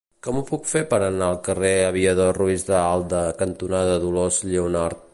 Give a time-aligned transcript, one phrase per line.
[0.27, 5.07] Com ho puc fer per anar al carrer Aviador Ruiz de Alda cantonada Dolors Lleonart?